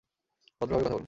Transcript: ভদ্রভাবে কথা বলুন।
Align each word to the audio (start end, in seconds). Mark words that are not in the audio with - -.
ভদ্রভাবে 0.61 0.83
কথা 0.83 0.89
বলুন। 0.89 0.99